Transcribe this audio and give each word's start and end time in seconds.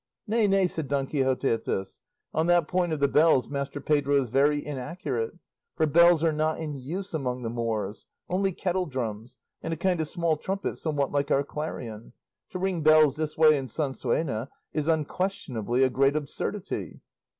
"Nay, 0.25 0.47
nay," 0.47 0.65
said 0.65 0.87
Don 0.87 1.05
Quixote 1.05 1.47
at 1.47 1.65
this; 1.65 1.99
"on 2.33 2.47
that 2.47 2.67
point 2.67 2.91
of 2.91 2.99
the 2.99 3.07
bells 3.07 3.47
Master 3.51 3.79
Pedro 3.79 4.15
is 4.15 4.29
very 4.29 4.57
inaccurate, 4.65 5.37
for 5.75 5.85
bells 5.85 6.23
are 6.23 6.33
not 6.33 6.57
in 6.57 6.73
use 6.75 7.13
among 7.13 7.43
the 7.43 7.51
Moors; 7.51 8.07
only 8.27 8.51
kettledrums, 8.51 9.37
and 9.61 9.75
a 9.75 9.77
kind 9.77 10.01
of 10.01 10.07
small 10.07 10.37
trumpet 10.37 10.77
somewhat 10.77 11.11
like 11.11 11.29
our 11.29 11.43
clarion; 11.43 12.13
to 12.49 12.57
ring 12.57 12.81
bells 12.81 13.15
this 13.15 13.37
way 13.37 13.55
in 13.55 13.67
Sansuena 13.67 14.49
is 14.73 14.87
unquestionably 14.87 15.83
a 15.83 15.89
great 15.91 16.15
absurdity." 16.15 17.01